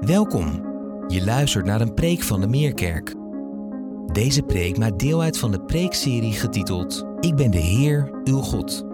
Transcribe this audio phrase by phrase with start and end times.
[0.00, 0.64] Welkom.
[1.08, 3.14] Je luistert naar een preek van de Meerkerk.
[4.12, 8.84] Deze preek maakt deel uit van de preekserie getiteld Ik ben de Heer, uw God.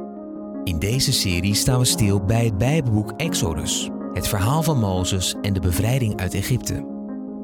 [0.63, 5.53] In deze serie staan we stil bij het Bijbelboek Exodus, het verhaal van Mozes en
[5.53, 6.87] de bevrijding uit Egypte.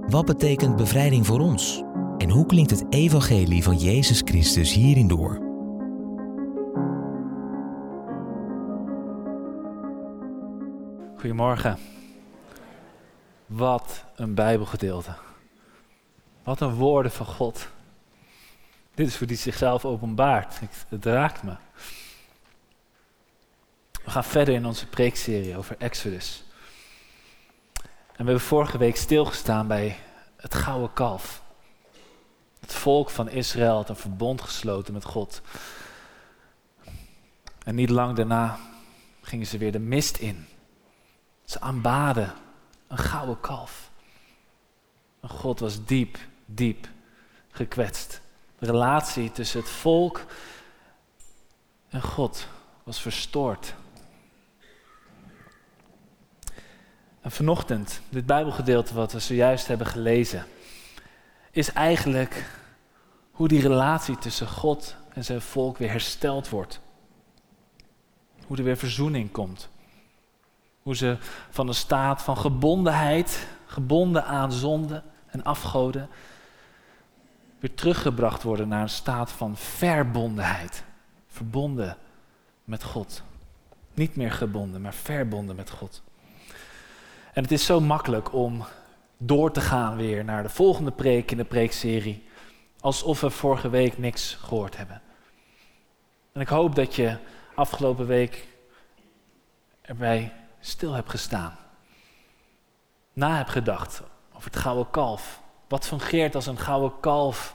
[0.06, 1.82] Wat betekent bevrijding voor ons?
[2.18, 5.38] En hoe klinkt het evangelie van Jezus Christus hierin door?
[11.16, 11.99] Goedemorgen.
[13.50, 15.14] Wat een Bijbelgedeelte.
[16.42, 17.68] Wat een woorden van God.
[18.95, 20.60] Dit is voor die zichzelf openbaart.
[20.88, 21.56] Het raakt me.
[24.05, 26.42] We gaan verder in onze preekserie over Exodus.
[27.82, 29.96] En we hebben vorige week stilgestaan bij
[30.36, 31.42] het gouden kalf.
[32.60, 35.42] Het volk van Israël had een verbond gesloten met God.
[37.64, 38.58] En niet lang daarna
[39.20, 40.46] gingen ze weer de mist in.
[41.44, 42.34] Ze aanbaden
[42.90, 43.90] een gouden kalf.
[45.22, 46.88] God was diep, diep
[47.50, 48.20] gekwetst.
[48.58, 50.24] De relatie tussen het volk
[51.88, 52.47] en God
[52.82, 53.74] was verstoord.
[57.20, 60.47] En vanochtend, dit Bijbelgedeelte wat we zojuist hebben gelezen,
[61.50, 62.44] is eigenlijk
[63.30, 66.80] hoe die relatie tussen God en zijn volk weer hersteld wordt.
[68.47, 69.69] Hoe er weer verzoening komt.
[70.83, 71.17] Hoe ze
[71.50, 76.09] van een staat van gebondenheid, gebonden aan zonde en afgoden,
[77.59, 80.84] weer teruggebracht worden naar een staat van verbondenheid.
[81.28, 81.97] Verbonden
[82.64, 83.22] met God.
[83.95, 86.03] Niet meer gebonden, maar verbonden met God.
[87.33, 88.65] En het is zo makkelijk om
[89.17, 92.28] door te gaan weer naar de volgende preek in de preekserie,
[92.81, 95.03] alsof we vorige week niks gehoord hebben.
[96.33, 97.17] En ik hoop dat je
[97.55, 98.48] afgelopen week
[99.83, 101.56] erbij stil hebt gestaan.
[103.12, 105.42] Na hebt gedacht over het gouden kalf.
[105.69, 107.55] Wat fungeert als een gouden kalf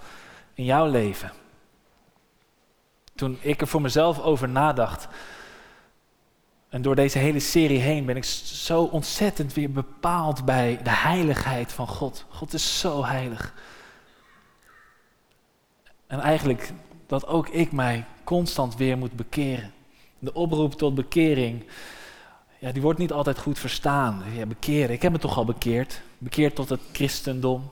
[0.53, 1.31] in jouw leven?
[3.16, 5.08] Toen ik er voor mezelf over nadacht,
[6.76, 11.73] en door deze hele serie heen ben ik zo ontzettend weer bepaald bij de heiligheid
[11.73, 12.26] van God.
[12.30, 13.54] God is zo heilig.
[16.08, 16.72] En eigenlijk
[17.08, 19.73] dat ook ik mij constant weer moet bekeren.
[20.20, 21.66] De oproep tot bekering,
[22.65, 24.23] ja, die wordt niet altijd goed verstaan.
[24.33, 24.45] Ja,
[24.87, 26.02] ik heb me toch al bekeerd.
[26.17, 27.71] Bekeerd tot het christendom.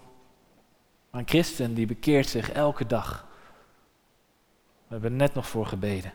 [1.09, 3.25] Maar een christen die bekeert zich elke dag.
[4.87, 6.13] We hebben er net nog voor gebeden.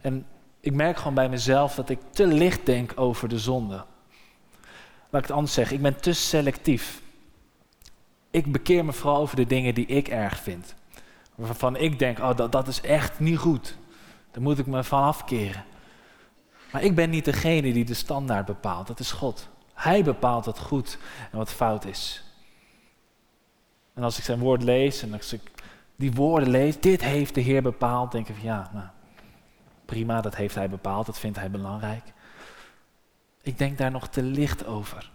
[0.00, 0.26] En
[0.60, 3.74] ik merk gewoon bij mezelf dat ik te licht denk over de zonde.
[3.74, 7.02] Laat ik het anders zeggen, ik ben te selectief.
[8.30, 10.74] Ik bekeer me vooral over de dingen die ik erg vind.
[11.34, 13.76] Waarvan ik denk, oh dat, dat is echt niet goed.
[14.30, 15.64] Daar moet ik me van afkeren.
[16.72, 19.48] Maar ik ben niet degene die de standaard bepaalt, dat is God.
[19.74, 20.98] Hij bepaalt wat goed
[21.30, 22.24] en wat fout is.
[23.94, 25.50] En als ik zijn woord lees en als ik
[25.96, 28.86] die woorden lees, dit heeft de Heer bepaald, denk ik van ja, nou,
[29.84, 32.12] prima, dat heeft hij bepaald, dat vindt hij belangrijk.
[33.42, 35.10] Ik denk daar nog te licht over.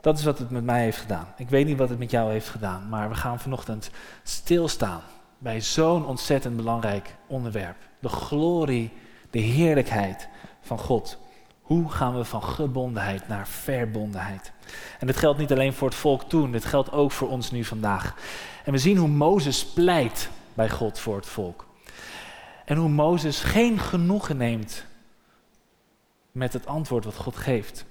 [0.00, 1.26] Dat is wat het met mij heeft gedaan.
[1.36, 3.90] Ik weet niet wat het met jou heeft gedaan, maar we gaan vanochtend
[4.22, 5.00] stilstaan
[5.38, 7.87] bij zo'n ontzettend belangrijk onderwerp.
[7.98, 8.90] De glorie,
[9.30, 10.28] de heerlijkheid
[10.60, 11.18] van God.
[11.62, 14.52] Hoe gaan we van gebondenheid naar verbondenheid?
[14.98, 17.64] En dit geldt niet alleen voor het volk toen, dit geldt ook voor ons nu
[17.64, 18.14] vandaag.
[18.64, 21.66] En we zien hoe Mozes pleit bij God voor het volk.
[22.64, 24.84] En hoe Mozes geen genoegen neemt
[26.32, 27.84] met het antwoord wat God geeft.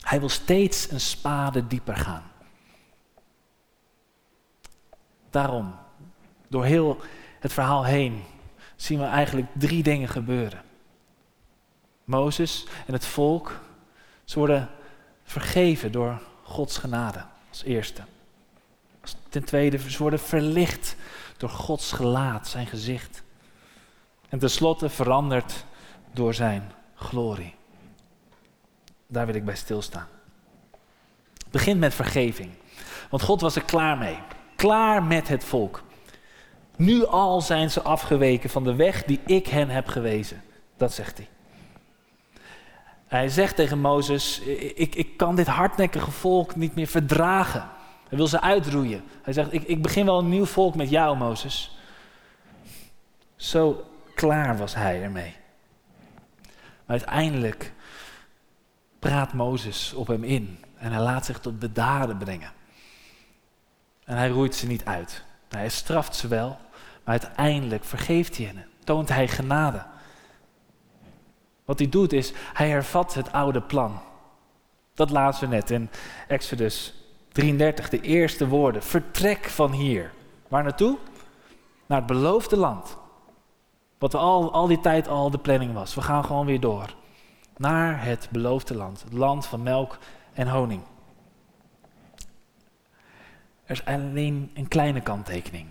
[0.00, 2.22] Hij wil steeds een spade dieper gaan.
[5.30, 5.74] Daarom,
[6.48, 7.00] door heel
[7.40, 8.22] het verhaal heen,
[8.82, 10.62] zien we eigenlijk drie dingen gebeuren.
[12.04, 13.60] Mozes en het volk,
[14.24, 14.70] ze worden
[15.24, 18.02] vergeven door Gods genade als eerste.
[19.28, 20.96] Ten tweede, ze worden verlicht
[21.36, 23.22] door Gods gelaat, zijn gezicht.
[24.28, 25.64] En tenslotte veranderd
[26.12, 27.54] door zijn glorie.
[29.06, 30.08] Daar wil ik bij stilstaan.
[31.36, 32.50] Het begint met vergeving.
[33.10, 34.18] Want God was er klaar mee.
[34.56, 35.82] Klaar met het volk.
[36.76, 40.42] Nu al zijn ze afgeweken van de weg die ik hen heb gewezen.
[40.76, 41.28] Dat zegt hij.
[43.06, 44.40] Hij zegt tegen Mozes:
[44.74, 47.68] ik, ik kan dit hardnekkige volk niet meer verdragen.
[48.08, 49.04] Hij wil ze uitroeien.
[49.22, 51.76] Hij zegt: ik, ik begin wel een nieuw volk met jou, Mozes.
[53.36, 53.84] Zo
[54.14, 55.36] klaar was hij ermee.
[56.86, 57.72] Maar uiteindelijk
[58.98, 62.52] praat Mozes op hem in en hij laat zich tot bedaden brengen.
[64.04, 65.24] En hij roeit ze niet uit.
[65.56, 66.48] Hij straft ze wel,
[67.04, 68.66] maar uiteindelijk vergeeft hij hen.
[68.84, 69.84] Toont hij genade.
[71.64, 74.00] Wat hij doet is, hij hervat het oude plan.
[74.94, 75.90] Dat lazen we net in
[76.28, 76.94] Exodus
[77.32, 78.82] 33, de eerste woorden.
[78.82, 80.12] Vertrek van hier.
[80.48, 80.98] Waar naartoe?
[81.86, 82.96] Naar het beloofde land.
[83.98, 85.94] Wat al, al die tijd al de planning was.
[85.94, 86.94] We gaan gewoon weer door.
[87.56, 89.02] Naar het beloofde land.
[89.02, 89.98] Het land van melk
[90.32, 90.82] en honing.
[93.72, 95.66] Er is alleen een kleine kanttekening.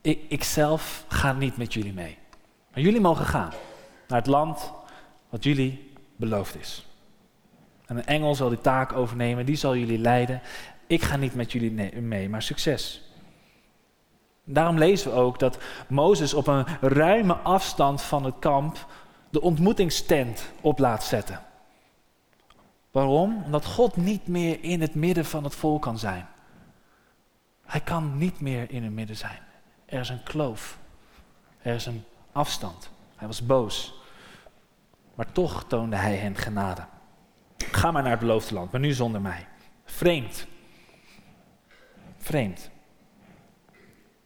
[0.00, 2.18] Ik, ik zelf ga niet met jullie mee.
[2.72, 3.52] Maar jullie mogen gaan
[4.08, 4.72] naar het land
[5.28, 6.86] wat jullie beloofd is.
[7.86, 10.40] En een engel zal die taak overnemen, die zal jullie leiden.
[10.86, 13.02] Ik ga niet met jullie mee, maar succes.
[14.44, 18.86] Daarom lezen we ook dat Mozes op een ruime afstand van het kamp
[19.30, 21.40] de ontmoetingstent op laat zetten.
[22.90, 23.42] Waarom?
[23.44, 26.26] Omdat God niet meer in het midden van het volk kan zijn.
[27.72, 29.38] Hij kan niet meer in het midden zijn.
[29.84, 30.78] Er is een kloof.
[31.62, 32.90] Er is een afstand.
[33.16, 33.94] Hij was boos.
[35.14, 36.84] Maar toch toonde hij hen genade.
[37.56, 39.46] Ga maar naar het beloofde land, maar nu zonder mij.
[39.84, 40.46] Vreemd.
[42.18, 42.70] Vreemd.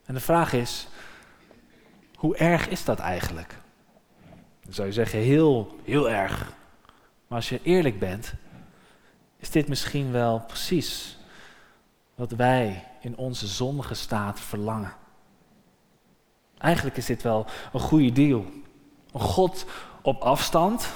[0.05, 0.89] En de vraag is,
[2.15, 3.55] hoe erg is dat eigenlijk?
[4.61, 6.53] Dan zou je zeggen, heel, heel erg.
[7.27, 8.35] Maar als je eerlijk bent,
[9.37, 11.19] is dit misschien wel precies
[12.17, 14.93] wat wij in onze zondige staat verlangen.
[16.59, 18.45] Eigenlijk is dit wel een goede deal.
[19.13, 19.65] Een God
[20.03, 20.89] op afstand.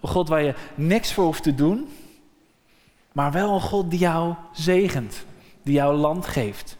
[0.00, 1.92] Een God waar je niks voor hoeft te doen.
[3.12, 5.24] Maar wel een God die jou zegent.
[5.62, 6.76] Die jou land geeft.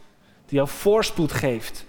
[0.46, 1.84] Die jou voorspoed geeft.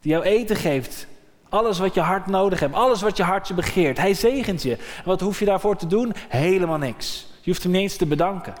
[0.00, 1.06] Die jou eten geeft.
[1.48, 2.74] Alles wat je hart nodig hebt.
[2.74, 3.98] Alles wat je hartje begeert.
[3.98, 4.76] Hij zegent je.
[4.76, 6.12] En wat hoef je daarvoor te doen?
[6.28, 7.26] Helemaal niks.
[7.40, 8.54] Je hoeft hem niet eens te bedanken.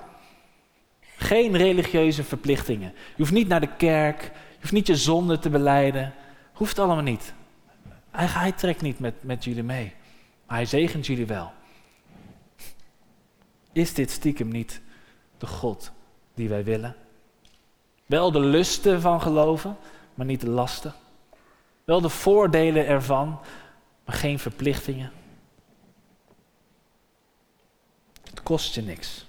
[1.16, 2.92] Geen religieuze verplichtingen.
[2.94, 4.22] Je hoeft niet naar de kerk.
[4.22, 6.14] Je hoeft niet je zonde te beleiden.
[6.52, 7.34] Hoeft allemaal niet.
[8.10, 9.92] Hij, trekt niet met, met jullie mee.
[10.46, 11.52] Maar hij zegent jullie wel.
[13.72, 14.80] Is dit stiekem niet
[15.38, 15.92] de God
[16.34, 16.96] die wij willen?
[18.06, 19.76] Wel de lusten van geloven,
[20.14, 20.94] maar niet de lasten.
[21.84, 23.38] Wel de voordelen ervan,
[24.04, 25.12] maar geen verplichtingen.
[28.30, 29.26] Het kost je niks.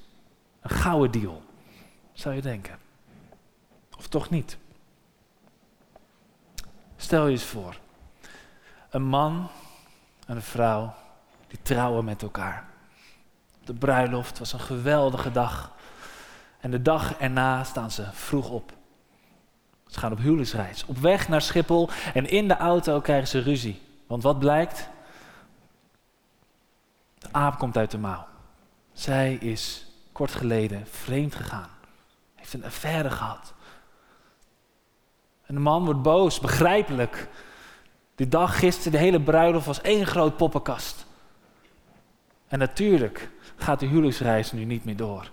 [0.62, 1.44] Een gouden deal,
[2.16, 2.78] zou je denken.
[3.98, 4.58] Of toch niet?
[6.96, 7.78] Stel je eens voor.
[8.90, 9.48] Een man
[10.28, 10.94] en een vrouw
[11.48, 12.68] die trouwen met elkaar.
[13.64, 15.74] De bruiloft was een geweldige dag.
[16.60, 18.74] En de dag erna staan ze vroeg op.
[19.88, 23.82] Ze gaan op huwelijksreis, op weg naar Schiphol en in de auto krijgen ze ruzie.
[24.08, 24.90] Want wat blijkt?
[27.18, 28.28] De aap komt uit de mouw.
[28.94, 31.75] Zij is kort geleden vreemd gegaan.
[32.46, 33.54] Heeft een affaire gehad.
[35.46, 37.28] En de man wordt boos, begrijpelijk.
[38.16, 41.06] Die dag gisteren, de hele bruiloft was één groot poppenkast.
[42.48, 45.32] En natuurlijk gaat de huwelijksreis nu niet meer door.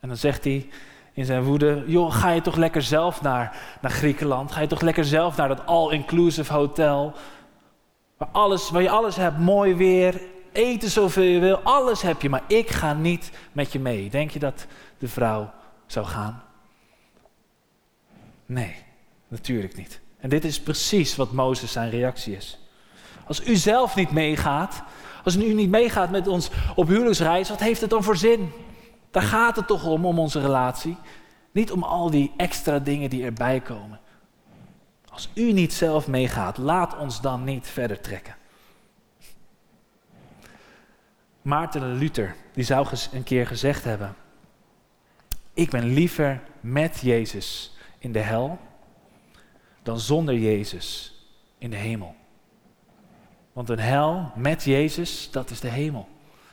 [0.00, 0.68] En dan zegt hij
[1.12, 4.52] in zijn woede: Joh, ga je toch lekker zelf naar, naar Griekenland?
[4.52, 7.14] Ga je toch lekker zelf naar dat all-inclusive hotel?
[8.16, 10.20] Waar, alles, waar je alles hebt, mooi weer,
[10.56, 14.10] eten zoveel je wil, alles heb je, maar ik ga niet met je mee.
[14.10, 14.66] Denk je dat
[14.98, 15.52] de vrouw
[15.86, 16.42] zou gaan?
[18.46, 18.76] Nee,
[19.28, 20.00] natuurlijk niet.
[20.18, 22.58] En dit is precies wat Mozes zijn reactie is.
[23.26, 24.82] Als u zelf niet meegaat,
[25.24, 28.50] als u niet meegaat met ons op huwelijksreis, wat heeft het dan voor zin?
[29.10, 30.96] Daar gaat het toch om, om onze relatie.
[31.52, 34.00] Niet om al die extra dingen die erbij komen.
[35.08, 38.36] Als u niet zelf meegaat, laat ons dan niet verder trekken.
[41.46, 44.16] Maarten Luther, die zou een keer gezegd hebben:
[45.52, 48.58] Ik ben liever met Jezus in de hel
[49.82, 51.14] dan zonder Jezus
[51.58, 52.14] in de hemel.
[53.52, 56.08] Want een hel met Jezus, dat is de hemel.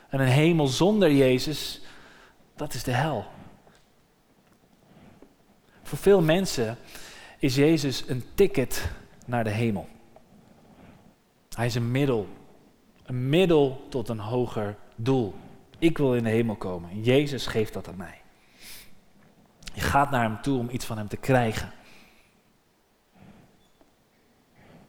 [0.10, 1.82] En een hemel zonder Jezus,
[2.56, 3.26] dat is de hel.
[5.84, 6.78] Voor veel mensen
[7.40, 8.92] is Jezus een ticket
[9.26, 9.88] naar de hemel.
[11.50, 12.28] Hij is een middel.
[13.04, 15.36] Een middel tot een hoger doel.
[15.80, 17.02] Ik wil in de hemel komen.
[17.02, 18.22] Jezus geeft dat aan mij.
[19.74, 21.72] Je gaat naar hem toe om iets van hem te krijgen.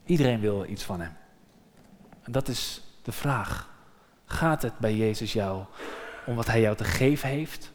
[0.05, 1.17] Iedereen wil iets van hem.
[2.23, 3.73] En dat is de vraag.
[4.25, 5.65] Gaat het bij Jezus jou
[6.27, 7.73] om wat hij jou te geven heeft?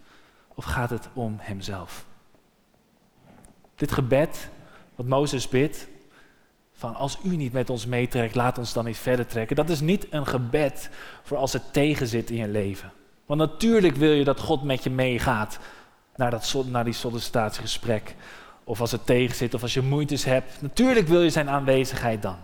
[0.48, 2.06] Of gaat het om hemzelf?
[3.76, 4.50] Dit gebed,
[4.96, 5.88] wat Mozes bidt,
[6.80, 9.56] van als u niet met ons meetrekt, laat ons dan niet verder trekken.
[9.56, 10.90] Dat is niet een gebed
[11.24, 12.92] voor als het tegenzit in je leven.
[13.26, 15.60] Want natuurlijk wil je dat God met je meegaat
[16.16, 18.16] naar, dat, naar die sollicitatiegesprek.
[18.64, 20.62] Of als het tegenzit of als je moeites hebt.
[20.62, 22.38] Natuurlijk wil je zijn aanwezigheid dan.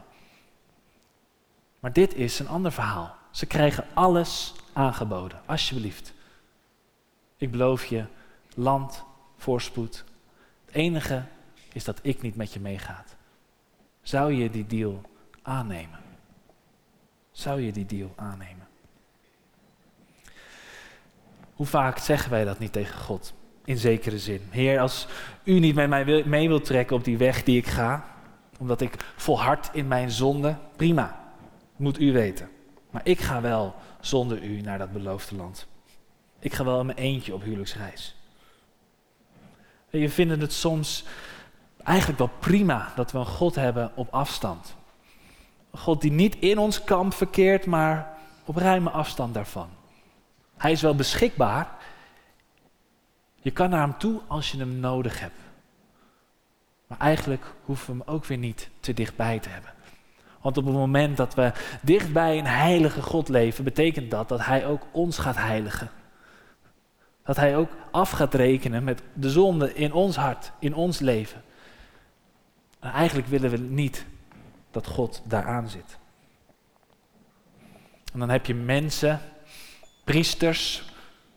[1.80, 3.16] Maar dit is een ander verhaal.
[3.32, 6.14] Ze krijgen alles aangeboden, alsjeblieft.
[7.38, 8.06] Ik beloof je
[8.56, 9.04] land,
[9.38, 10.04] voorspoed.
[10.66, 11.24] Het enige
[11.74, 13.15] is dat ik niet met je meegaat.
[14.06, 15.02] Zou je die deal
[15.42, 16.00] aannemen?
[17.32, 18.68] Zou je die deal aannemen?
[21.54, 23.34] Hoe vaak zeggen wij dat niet tegen God?
[23.64, 24.42] In zekere zin.
[24.50, 25.08] Heer, als
[25.44, 28.06] u niet met mij mee wilt trekken op die weg die ik ga,
[28.58, 31.34] omdat ik volhard in mijn zonde, prima.
[31.76, 32.50] Moet u weten.
[32.90, 35.68] Maar ik ga wel zonder u naar dat beloofde land.
[36.40, 38.16] Ik ga wel in mijn eentje op huwelijksreis.
[39.90, 41.04] En je vindt het soms
[41.86, 44.76] eigenlijk wel prima dat we een God hebben op afstand.
[45.72, 49.70] Een God die niet in ons kamp verkeert, maar op ruime afstand daarvan.
[50.58, 51.70] Hij is wel beschikbaar.
[53.36, 55.40] Je kan naar hem toe als je hem nodig hebt.
[56.88, 59.74] Maar eigenlijk hoeven we hem ook weer niet te dichtbij te hebben.
[60.42, 61.52] Want op het moment dat we
[61.82, 65.90] dichtbij een heilige God leven, betekent dat dat Hij ook ons gaat heiligen.
[67.24, 71.44] Dat Hij ook af gaat rekenen met de zonde in ons hart, in ons leven.
[72.86, 74.06] En eigenlijk willen we niet
[74.72, 75.98] dat God daaraan zit.
[78.14, 79.20] En dan heb je mensen,
[80.04, 80.84] priesters,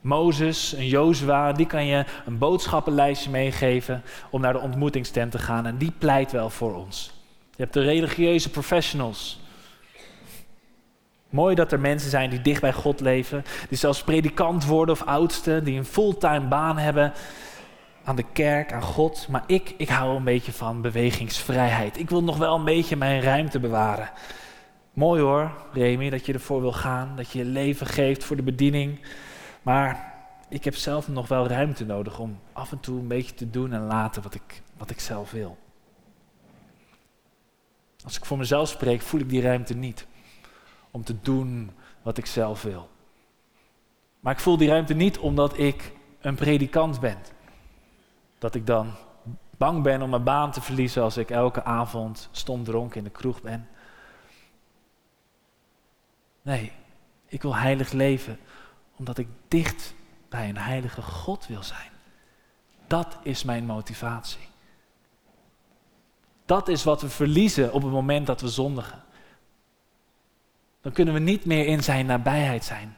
[0.00, 5.66] Mozes, een Jozua, die kan je een boodschappenlijstje meegeven om naar de ontmoetingstent te gaan.
[5.66, 7.12] En die pleit wel voor ons.
[7.50, 9.40] Je hebt de religieuze professionals.
[11.30, 15.02] Mooi dat er mensen zijn die dicht bij God leven, die zelfs predikant worden of
[15.02, 17.12] oudste, die een fulltime baan hebben
[18.08, 19.28] aan de kerk, aan God.
[19.28, 21.98] Maar ik, ik hou een beetje van bewegingsvrijheid.
[21.98, 24.10] Ik wil nog wel een beetje mijn ruimte bewaren.
[24.92, 28.42] Mooi hoor, Remy, dat je ervoor wil gaan, dat je je leven geeft voor de
[28.42, 29.00] bediening.
[29.62, 30.14] Maar
[30.48, 33.72] ik heb zelf nog wel ruimte nodig om af en toe een beetje te doen
[33.72, 35.58] en laten wat ik, wat ik zelf wil.
[38.04, 40.06] Als ik voor mezelf spreek, voel ik die ruimte niet
[40.90, 41.70] om te doen
[42.02, 42.88] wat ik zelf wil.
[44.20, 47.18] Maar ik voel die ruimte niet omdat ik een predikant ben.
[48.38, 48.94] Dat ik dan
[49.56, 53.10] bang ben om mijn baan te verliezen als ik elke avond stond dronken in de
[53.10, 53.68] kroeg ben.
[56.42, 56.72] Nee,
[57.26, 58.38] ik wil heilig leven
[58.96, 59.94] omdat ik dicht
[60.28, 61.90] bij een heilige God wil zijn.
[62.86, 64.48] Dat is mijn motivatie.
[66.44, 69.02] Dat is wat we verliezen op het moment dat we zondigen.
[70.80, 72.96] Dan kunnen we niet meer in zijn nabijheid zijn.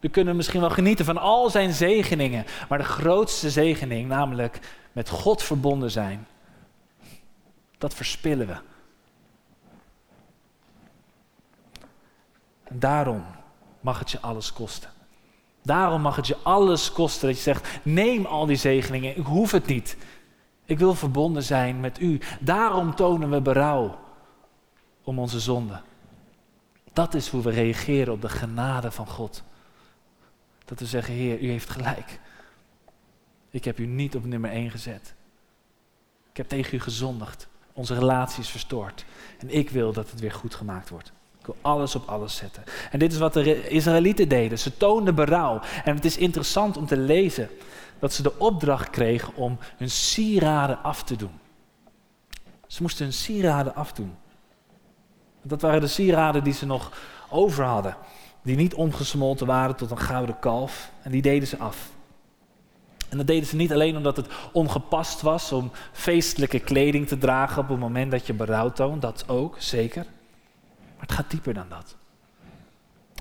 [0.00, 2.44] Dan kunnen we misschien wel genieten van al zijn zegeningen.
[2.68, 4.58] Maar de grootste zegening, namelijk
[4.92, 6.26] met God verbonden zijn,
[7.78, 8.56] dat verspillen we.
[12.64, 13.24] En daarom
[13.80, 14.90] mag het je alles kosten.
[15.62, 19.50] Daarom mag het je alles kosten dat je zegt: neem al die zegeningen, ik hoef
[19.50, 19.96] het niet.
[20.64, 22.20] Ik wil verbonden zijn met u.
[22.40, 23.98] Daarom tonen we berouw
[25.04, 25.80] om onze zonde.
[26.92, 29.42] Dat is hoe we reageren op de genade van God.
[30.70, 32.20] Dat we zeggen, Heer, u heeft gelijk.
[33.50, 35.14] Ik heb u niet op nummer 1 gezet.
[36.30, 37.48] Ik heb tegen u gezondigd.
[37.72, 39.04] Onze relatie is verstoord.
[39.38, 41.12] En ik wil dat het weer goed gemaakt wordt.
[41.38, 42.64] Ik wil alles op alles zetten.
[42.90, 44.58] En dit is wat de Israëlieten deden.
[44.58, 45.60] Ze toonden berouw.
[45.84, 47.48] En het is interessant om te lezen
[47.98, 51.40] dat ze de opdracht kregen om hun sieraden af te doen.
[52.66, 54.16] Ze moesten hun sieraden afdoen.
[55.42, 56.98] Dat waren de sieraden die ze nog
[57.28, 57.96] over hadden.
[58.42, 60.90] Die niet omgesmolten waren tot een gouden kalf.
[61.02, 61.90] En die deden ze af.
[63.08, 67.62] En dat deden ze niet alleen omdat het ongepast was om feestelijke kleding te dragen
[67.62, 69.02] op het moment dat je berouw toont.
[69.02, 70.04] Dat ook, zeker.
[70.96, 71.96] Maar het gaat dieper dan dat.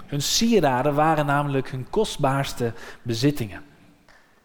[0.06, 3.64] Hun sieraden waren namelijk hun kostbaarste bezittingen.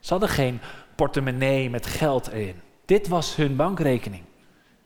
[0.01, 0.61] Ze hadden geen
[0.95, 2.61] portemonnee met geld erin.
[2.85, 4.23] Dit was hun bankrekening.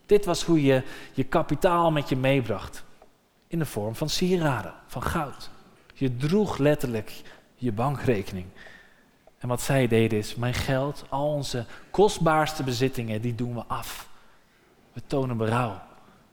[0.05, 2.83] Dit was hoe je je kapitaal met je meebracht.
[3.47, 5.49] In de vorm van sieraden, van goud.
[5.99, 7.21] Je droeg letterlijk
[7.55, 8.45] je bankrekening.
[9.37, 14.09] En wat zij deden is, mijn geld, al onze kostbaarste bezittingen, die doen we af.
[14.93, 15.81] We tonen berouw.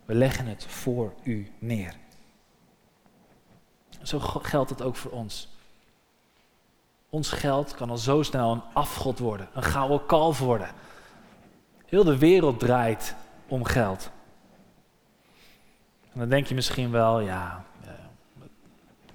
[0.04, 1.94] We leggen het voor u neer.
[4.02, 5.48] Zo geldt het ook voor ons.
[7.08, 10.70] Ons geld kan al zo snel een afgod worden, een gouden kalf worden.
[11.86, 13.14] Heel de wereld draait
[13.48, 14.10] om geld.
[16.12, 17.64] En dan denk je misschien wel, ja,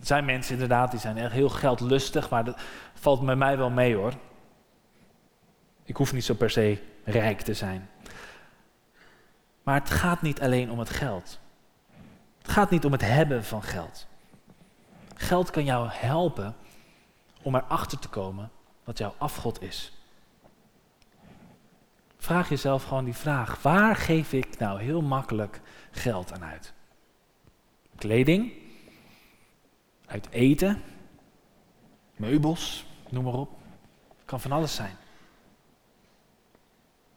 [0.01, 2.62] er zijn mensen inderdaad die zijn echt heel geldlustig, maar dat
[2.93, 4.13] valt met mij wel mee hoor.
[5.84, 7.89] Ik hoef niet zo per se rijk te zijn.
[9.63, 11.39] Maar het gaat niet alleen om het geld.
[12.41, 14.08] Het gaat niet om het hebben van geld.
[15.15, 16.55] Geld kan jou helpen
[17.41, 18.51] om erachter te komen
[18.84, 19.93] wat jouw afgod is.
[22.17, 26.74] Vraag jezelf gewoon die vraag: waar geef ik nou heel makkelijk geld aan uit?
[27.96, 28.53] Kleding,
[30.11, 30.81] uit eten,
[32.15, 33.49] meubels, noem maar op.
[34.25, 34.95] Kan van alles zijn.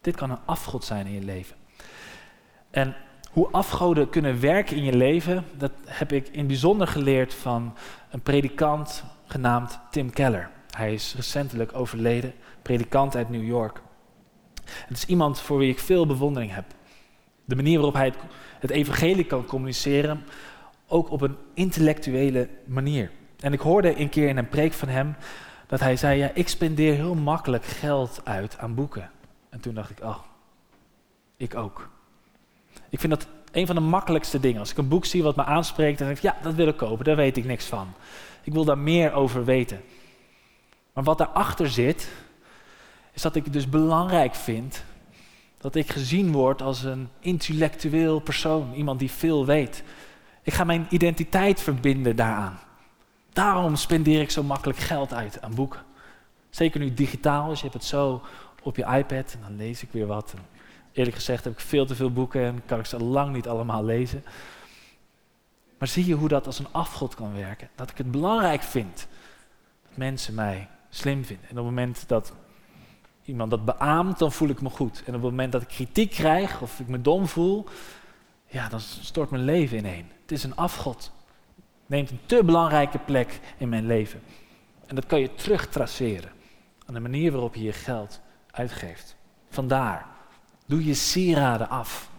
[0.00, 1.56] Dit kan een afgod zijn in je leven.
[2.70, 2.96] En
[3.30, 7.76] hoe afgoden kunnen werken in je leven, dat heb ik in bijzonder geleerd van
[8.10, 10.50] een predikant genaamd Tim Keller.
[10.70, 13.82] Hij is recentelijk overleden, predikant uit New York.
[14.64, 16.64] Het is iemand voor wie ik veel bewondering heb.
[17.44, 18.16] De manier waarop hij het,
[18.58, 20.24] het evangelie kan communiceren,
[20.87, 23.11] ook op een intellectuele manier.
[23.41, 25.17] En ik hoorde een keer in een preek van hem
[25.67, 29.11] dat hij zei: Ja, ik spendeer heel makkelijk geld uit aan boeken.
[29.49, 30.19] En toen dacht ik: Oh,
[31.37, 31.91] ik ook.
[32.88, 34.61] Ik vind dat een van de makkelijkste dingen.
[34.61, 36.76] Als ik een boek zie wat me aanspreekt, dan denk ik: Ja, dat wil ik
[36.76, 37.88] kopen, daar weet ik niks van.
[38.43, 39.81] Ik wil daar meer over weten.
[40.93, 42.09] Maar wat daarachter zit,
[43.12, 44.85] is dat ik het dus belangrijk vind
[45.59, 49.83] dat ik gezien word als een intellectueel persoon, iemand die veel weet.
[50.44, 52.58] Ik ga mijn identiteit verbinden daaraan.
[53.32, 55.80] Daarom spendeer ik zo makkelijk geld uit aan boeken.
[56.50, 58.22] Zeker nu digitaal, dus je hebt het zo
[58.62, 60.34] op je iPad en dan lees ik weer wat.
[60.92, 63.84] Eerlijk gezegd heb ik veel te veel boeken en kan ik ze lang niet allemaal
[63.84, 64.24] lezen.
[65.78, 67.68] Maar zie je hoe dat als een afgod kan werken?
[67.74, 69.06] Dat ik het belangrijk vind
[69.88, 71.44] dat mensen mij slim vinden.
[71.44, 72.32] En op het moment dat
[73.24, 74.98] iemand dat beaamt, dan voel ik me goed.
[74.98, 77.66] En op het moment dat ik kritiek krijg of ik me dom voel,
[78.54, 80.06] ja, dan stort mijn leven ineen.
[80.23, 81.12] Het is een afgod.
[81.87, 84.23] Neemt een te belangrijke plek in mijn leven.
[84.87, 86.30] En dat kan je terugtraceren
[86.87, 88.20] aan de manier waarop je je geld
[88.50, 89.16] uitgeeft.
[89.50, 90.06] Vandaar,
[90.66, 92.11] doe je sieraden af.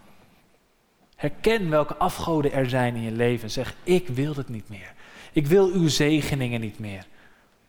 [1.16, 3.50] Herken welke afgoden er zijn in je leven.
[3.50, 4.92] Zeg, ik wil het niet meer.
[5.32, 7.06] Ik wil uw zegeningen niet meer.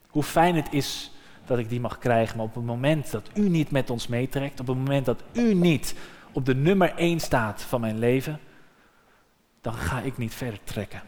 [0.07, 1.12] Hoe fijn het is
[1.45, 2.38] dat ik die mag krijgen.
[2.38, 5.53] Maar op het moment dat u niet met ons meetrekt, op het moment dat u
[5.53, 5.95] niet
[6.31, 8.39] op de nummer 1 staat van mijn leven,
[9.61, 11.01] dan ga ik niet verder trekken.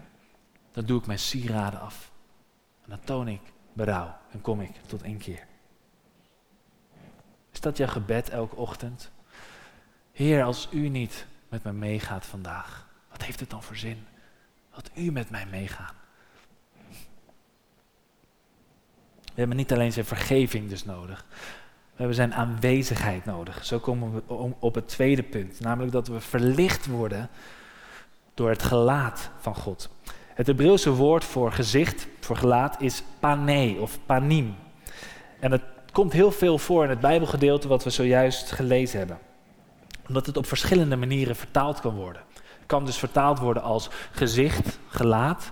[0.72, 2.12] Dan doe ik mijn sieraden af.
[2.84, 3.42] En dan toon ik
[3.74, 5.48] berouw en kom ik tot één keer.
[7.52, 9.12] Is dat jouw gebed elke ochtend?
[10.12, 14.06] Heer, als u niet met me meegaat vandaag, wat heeft het dan voor zin?
[14.76, 15.94] Dat u met mij meegaat.
[19.24, 21.26] We hebben niet alleen zijn vergeving dus nodig.
[21.92, 23.66] We hebben zijn aanwezigheid nodig.
[23.66, 24.22] Zo komen we
[24.60, 27.30] op het tweede punt, namelijk dat we verlicht worden
[28.40, 29.90] door het gelaat van God.
[30.34, 34.56] Het Hebreeuwse woord voor gezicht, voor gelaat, is pane of panim.
[35.40, 39.20] En het komt heel veel voor in het Bijbelgedeelte wat we zojuist gelezen hebben.
[40.08, 42.22] Omdat het op verschillende manieren vertaald kan worden.
[42.36, 45.52] Het kan dus vertaald worden als gezicht, gelaat.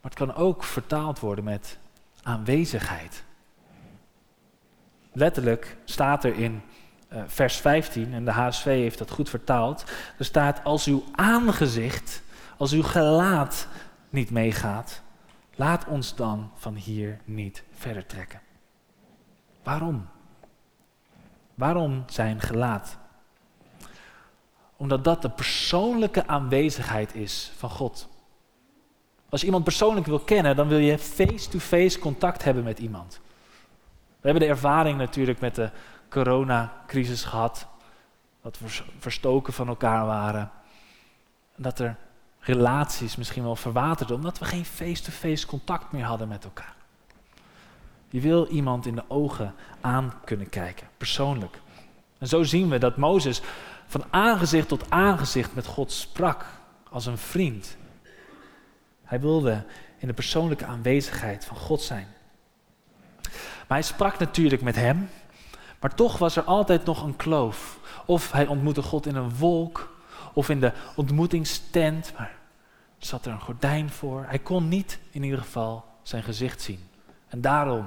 [0.00, 1.78] Maar het kan ook vertaald worden met
[2.22, 3.24] aanwezigheid.
[5.12, 6.62] Letterlijk staat er in
[7.26, 9.84] vers 15, en de HSV heeft dat goed vertaald,
[10.18, 12.22] er staat als uw aangezicht,
[12.56, 13.66] als uw gelaat
[14.10, 15.02] niet meegaat,
[15.54, 18.40] laat ons dan van hier niet verder trekken.
[19.62, 20.08] Waarom?
[21.54, 22.96] Waarom zijn gelaat?
[24.76, 28.08] Omdat dat de persoonlijke aanwezigheid is van God.
[29.28, 33.20] Als je iemand persoonlijk wil kennen, dan wil je face-to-face contact hebben met iemand.
[34.20, 35.70] We hebben de ervaring natuurlijk met de
[36.14, 37.66] coronacrisis gehad.
[38.42, 40.50] Dat we verstoken van elkaar waren.
[41.56, 41.96] Dat er
[42.40, 46.74] relaties misschien wel verwaterden, omdat we geen face-to-face contact meer hadden met elkaar.
[48.08, 51.60] Je wil iemand in de ogen aan kunnen kijken, persoonlijk.
[52.18, 53.42] En zo zien we dat Mozes
[53.86, 56.46] van aangezicht tot aangezicht met God sprak
[56.90, 57.76] als een vriend.
[59.04, 59.64] Hij wilde
[59.98, 62.06] in de persoonlijke aanwezigheid van God zijn.
[63.68, 65.08] Maar hij sprak natuurlijk met hem,
[65.84, 67.78] maar toch was er altijd nog een kloof.
[68.06, 69.96] Of hij ontmoette God in een wolk,
[70.32, 72.36] of in de ontmoetingstent, maar
[72.98, 74.24] zat er een gordijn voor.
[74.28, 76.78] Hij kon niet in ieder geval zijn gezicht zien.
[77.28, 77.86] En daarom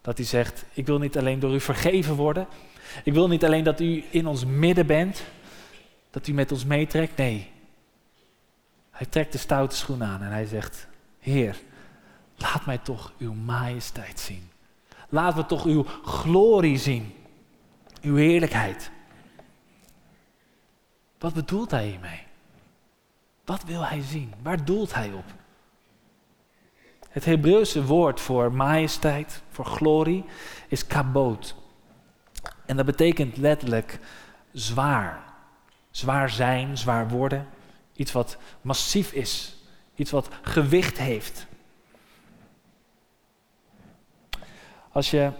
[0.00, 2.46] dat hij zegt, ik wil niet alleen door u vergeven worden,
[3.04, 5.22] ik wil niet alleen dat u in ons midden bent,
[6.10, 7.50] dat u met ons meetrekt, nee,
[8.90, 10.86] hij trekt de stoute schoen aan en hij zegt:
[11.18, 11.56] Heer,
[12.36, 14.50] laat mij toch uw majesteit zien.
[15.08, 17.14] Laat me toch uw glorie zien.
[18.02, 18.90] Uw heerlijkheid.
[21.18, 22.22] Wat bedoelt hij hiermee?
[23.44, 24.32] Wat wil hij zien?
[24.42, 25.24] Waar doelt hij op?
[27.08, 30.24] Het Hebreeuwse woord voor majesteit, voor glorie,
[30.68, 31.54] is kabot.
[32.66, 33.98] En dat betekent letterlijk
[34.52, 35.22] zwaar.
[35.90, 37.48] Zwaar zijn, zwaar worden.
[37.92, 39.56] Iets wat massief is.
[39.94, 41.46] Iets wat gewicht heeft.
[44.92, 45.30] Als je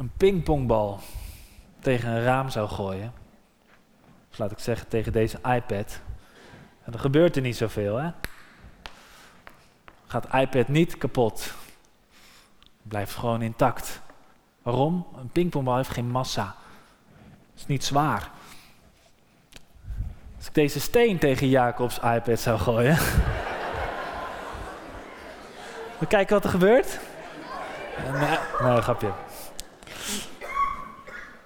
[0.00, 1.00] een pingpongbal
[1.78, 3.12] tegen een raam zou gooien,
[4.30, 6.00] of laat ik zeggen tegen deze iPad,
[6.84, 8.10] dan gebeurt er niet zoveel, hè?
[10.06, 11.54] gaat iPad niet kapot.
[12.82, 14.00] Blijft gewoon intact.
[14.62, 15.06] Waarom?
[15.16, 16.54] Een pingpongbal heeft geen massa.
[17.56, 18.30] is niet zwaar.
[20.36, 22.96] Als ik deze steen tegen Jacobs iPad zou gooien.
[25.98, 26.98] We kijken wat er gebeurt.
[28.12, 29.12] Nee, nee, grapje.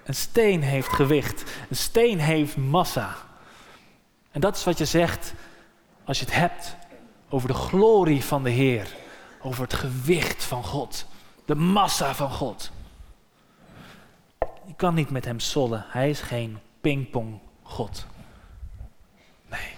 [0.04, 1.44] Een steen heeft gewicht.
[1.70, 3.16] Een steen heeft massa.
[4.30, 5.34] En dat is wat je zegt
[6.04, 6.76] als je het hebt
[7.28, 8.88] over de glorie van de Heer.
[9.40, 11.06] Over het gewicht van God.
[11.44, 12.70] De massa van God.
[14.66, 15.84] Je kan niet met hem sollen.
[15.88, 18.06] Hij is geen pingpong God.
[19.50, 19.74] Nee.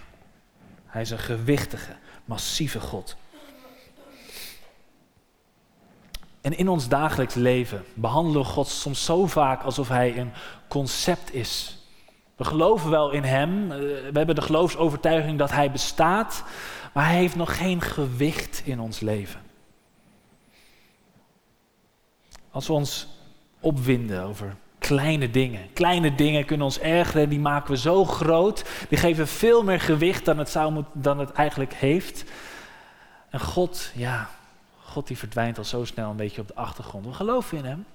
[0.86, 3.16] Hij is een gewichtige, massieve God.
[6.46, 10.32] En in ons dagelijks leven behandelen we God soms zo vaak alsof Hij een
[10.68, 11.78] concept is.
[12.37, 16.44] We geloven wel in Hem, eh, we hebben de geloofsovertuiging dat Hij bestaat,
[16.92, 19.40] maar Hij heeft nog geen gewicht in ons leven.
[22.50, 23.09] Als we ons
[23.61, 25.72] opwinden over kleine dingen.
[25.72, 28.64] Kleine dingen kunnen ons ergeren, die maken we zo groot.
[28.88, 32.24] Die geven veel meer gewicht dan het, zou dan het eigenlijk heeft.
[33.30, 34.28] En God, ja,
[34.96, 37.06] God die verdwijnt al zo snel een beetje op de achtergrond.
[37.06, 37.87] We geloven in Hem.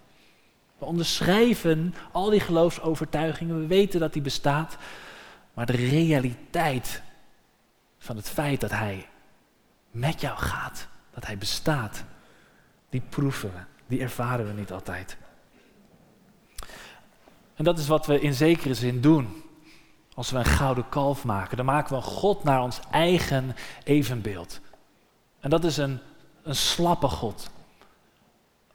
[0.78, 3.60] We onderschrijven al die geloofsovertuigingen.
[3.60, 4.78] We weten dat die bestaat.
[5.54, 7.02] Maar de realiteit
[7.98, 9.08] van het feit dat Hij
[9.92, 12.04] met jou gaat, dat Hij bestaat,
[12.90, 13.60] die proeven we.
[13.88, 15.18] Die ervaren we niet altijd.
[17.56, 19.44] En dat is wat we in zekere zin doen.
[20.14, 24.60] Als we een gouden kalf maken, dan maken we een God naar ons eigen evenbeeld.
[25.40, 26.00] En dat is een
[26.44, 27.50] een slappe God.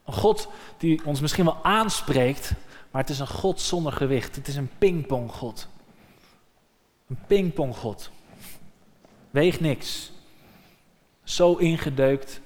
[0.05, 0.49] Een God
[0.79, 2.53] die ons misschien wel aanspreekt,
[2.91, 4.37] maar het is een God zonder gewicht.
[4.37, 5.69] Het is een pingponggod.
[7.09, 8.11] Een pingponggod.
[9.31, 10.13] Weegt niks.
[11.25, 12.41] Zo ingedeukt.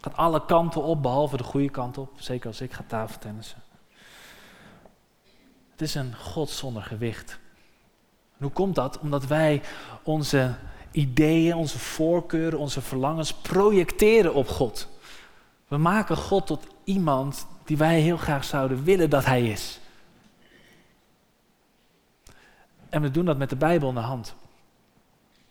[0.00, 2.10] Gaat alle kanten op, behalve de goede kant op.
[2.16, 3.62] Zeker als ik ga tafeltennissen.
[5.70, 7.38] Het is een God zonder gewicht.
[8.38, 8.98] hoe komt dat?
[8.98, 9.62] Omdat wij
[10.02, 10.54] onze
[10.96, 14.88] ideeën, onze voorkeuren, onze verlangens projecteren op God.
[15.68, 19.80] We maken God tot iemand die wij heel graag zouden willen dat Hij is.
[22.88, 24.34] En we doen dat met de Bijbel in de hand.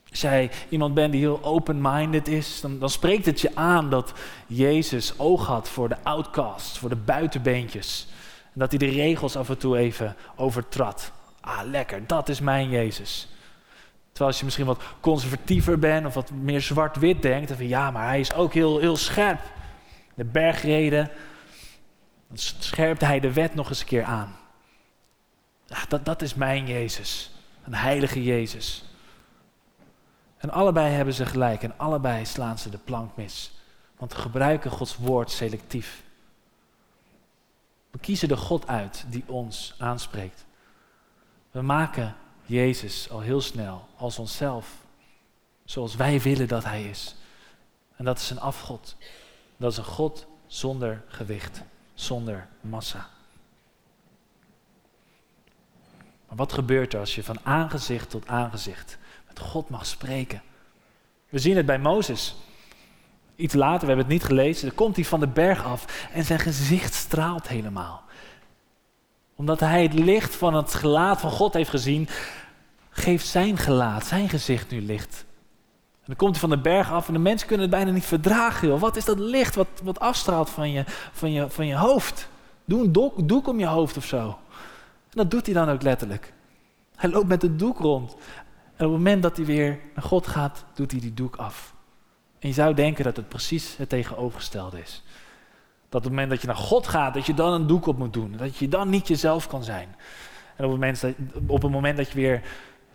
[0.10, 4.14] Als jij iemand bent die heel open-minded is, dan, dan spreekt het je aan dat
[4.48, 8.08] Jezus oog had voor de outcasts, voor de buitenbeentjes.
[8.54, 11.12] En dat hij de regels af en toe even overtrad.
[11.42, 13.28] Ah, lekker, dat is mijn Jezus.
[14.16, 17.92] Terwijl als je misschien wat conservatiever bent of wat meer zwart-wit denkt, dan van ja,
[17.92, 19.40] maar hij is ook heel, heel scherp.
[20.14, 21.12] De bergreden,
[22.28, 24.36] dan scherpt hij de wet nog eens een keer aan.
[25.88, 27.32] Dat, dat is mijn Jezus,
[27.64, 28.86] een heilige Jezus.
[30.38, 33.52] En allebei hebben ze gelijk en allebei slaan ze de plank mis.
[33.98, 36.04] Want we gebruiken Gods woord selectief.
[37.92, 40.46] We kiezen de God uit die ons aanspreekt.
[41.52, 44.76] We maken Jezus al heel snel als onszelf.
[45.64, 47.16] Zoals wij willen dat Hij is.
[47.96, 48.96] En dat is een afgod.
[49.58, 51.62] Dat is een God zonder gewicht,
[51.94, 53.10] zonder massa.
[56.28, 60.42] Maar wat gebeurt er als je van aangezicht tot aangezicht met God mag spreken?
[61.30, 62.36] We zien het bij Mozes.
[63.36, 66.26] Iets later, we hebben het niet gelezen, dan komt hij van de berg af en
[66.26, 68.05] zijn gezicht straalt helemaal
[69.36, 72.08] omdat hij het licht van het gelaat van God heeft gezien,
[72.90, 75.26] geeft zijn gelaat, zijn gezicht nu licht.
[76.06, 78.06] En dan komt hij van de berg af en de mensen kunnen het bijna niet
[78.06, 78.68] verdragen.
[78.68, 78.80] Joh.
[78.80, 82.28] Wat is dat licht wat, wat afstraalt van je, van, je, van je hoofd?
[82.66, 84.28] Doe een doek, doek om je hoofd of zo.
[85.10, 86.34] En dat doet hij dan ook letterlijk.
[86.96, 88.12] Hij loopt met een doek rond.
[88.76, 91.74] En op het moment dat hij weer naar God gaat, doet hij die doek af.
[92.40, 95.04] En je zou denken dat het precies het tegenovergestelde is.
[95.90, 97.98] Dat op het moment dat je naar God gaat, dat je dan een doek op
[97.98, 98.36] moet doen.
[98.38, 99.96] Dat je dan niet jezelf kan zijn.
[100.56, 101.14] En op het moment dat,
[101.48, 102.42] op het moment dat je weer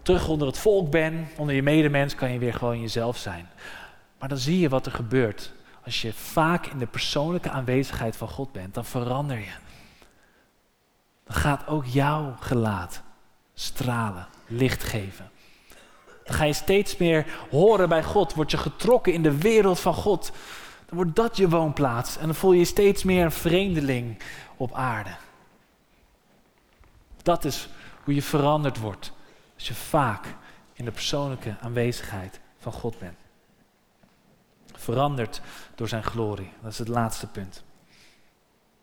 [0.03, 3.49] terug onder het volk bent, onder je medemens, kan je weer gewoon jezelf zijn.
[4.19, 5.53] Maar dan zie je wat er gebeurt.
[5.85, 9.53] Als je vaak in de persoonlijke aanwezigheid van God bent, dan verander je.
[11.25, 13.03] Dan gaat ook jouw gelaat
[13.55, 15.31] stralen, licht geven.
[16.25, 19.95] Dan ga je steeds meer horen bij God, word je getrokken in de wereld van
[19.95, 20.33] God
[20.91, 22.17] dan wordt dat je woonplaats.
[22.17, 24.23] En dan voel je je steeds meer een vreemdeling
[24.57, 25.17] op aarde.
[27.23, 27.69] Dat is
[28.05, 29.13] hoe je veranderd wordt.
[29.55, 30.35] Als je vaak
[30.73, 33.17] in de persoonlijke aanwezigheid van God bent.
[34.73, 35.41] Veranderd
[35.75, 36.53] door zijn glorie.
[36.63, 37.65] Dat is het laatste punt.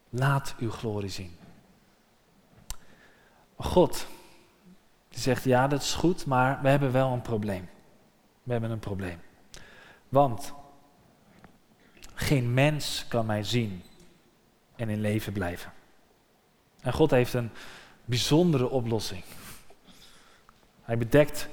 [0.09, 1.37] Laat uw glorie zien.
[3.57, 4.07] God,
[5.09, 7.69] die zegt ja, dat is goed, maar we hebben wel een probleem.
[8.43, 9.19] We hebben een probleem.
[10.09, 10.53] Want
[12.19, 13.83] Geen mens kan mij zien
[14.75, 15.71] en in leven blijven.
[16.81, 17.49] En God heeft een
[18.05, 19.23] bijzondere oplossing.
[20.81, 21.47] Hij bedekt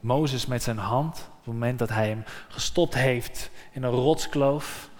[0.00, 4.90] Mozes met zijn hand op het moment dat hij hem gestopt heeft in een rotskloof,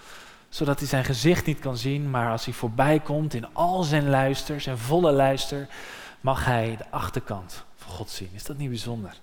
[0.49, 4.09] zodat hij zijn gezicht niet kan zien, maar als hij voorbij komt in al zijn
[4.09, 5.69] luister, zijn volle luister,
[6.21, 8.31] mag hij de achterkant van God zien.
[8.33, 9.21] Is dat niet bijzonder?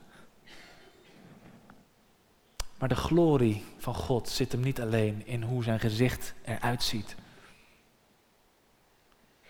[2.78, 7.16] Maar de glorie van God zit hem niet alleen in hoe zijn gezicht eruit ziet.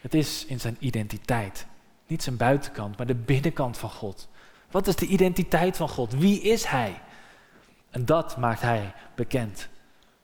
[0.02, 1.66] Het is in zijn identiteit.
[2.08, 4.28] Niet zijn buitenkant, maar de binnenkant van God.
[4.72, 6.14] Wat is de identiteit van God?
[6.14, 7.02] Wie is Hij?
[7.90, 9.70] En dat maakt Hij bekend.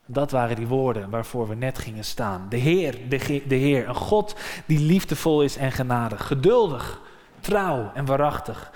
[0.06, 2.46] Dat waren die woorden waarvoor we net gingen staan.
[2.48, 4.36] De Heer, de, de Heer, een God
[4.66, 7.00] die liefdevol is en genadig, geduldig,
[7.40, 8.72] trouw en waarachtig.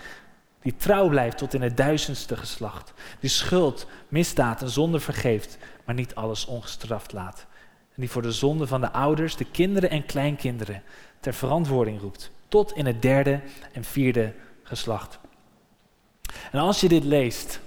[0.66, 2.92] Die trouw blijft tot in het duizendste geslacht.
[3.20, 7.46] Die schuld, misdaad en zonde vergeeft, maar niet alles ongestraft laat.
[7.94, 10.82] En die voor de zonde van de ouders, de kinderen en kleinkinderen
[11.20, 12.30] ter verantwoording roept.
[12.48, 13.40] Tot in het derde
[13.72, 15.18] en vierde geslacht.
[16.52, 17.60] En als je dit leest,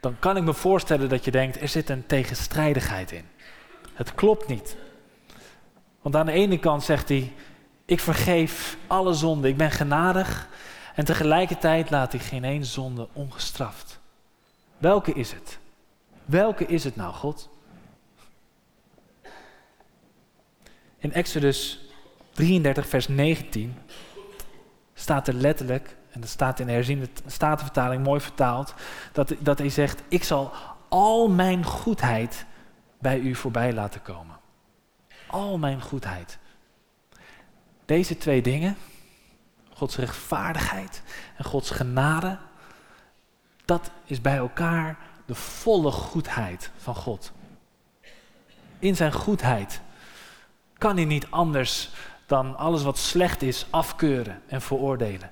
[0.00, 3.24] dan kan ik me voorstellen dat je denkt, er zit een tegenstrijdigheid in.
[3.94, 4.76] Het klopt niet.
[6.02, 7.32] Want aan de ene kant zegt hij,
[7.84, 10.48] ik vergeef alle zonden, ik ben genadig.
[10.94, 14.00] En tegelijkertijd laat hij geen één zonde ongestraft.
[14.78, 15.58] Welke is het?
[16.24, 17.48] Welke is het nou, God?
[20.98, 21.80] In Exodus
[22.32, 23.74] 33, vers 19
[24.94, 28.74] staat er letterlijk, en dat staat in de herziende statenvertaling mooi vertaald,
[29.12, 30.52] dat, dat hij zegt, ik zal
[30.88, 32.46] al mijn goedheid
[32.98, 34.38] bij u voorbij laten komen.
[35.26, 36.38] Al mijn goedheid.
[37.84, 38.76] Deze twee dingen,
[39.80, 41.02] Gods rechtvaardigheid
[41.36, 42.38] en Gods genade,
[43.64, 47.32] dat is bij elkaar de volle goedheid van God.
[48.78, 49.80] In zijn goedheid
[50.78, 51.90] kan hij niet anders
[52.26, 55.30] dan alles wat slecht is afkeuren en veroordelen.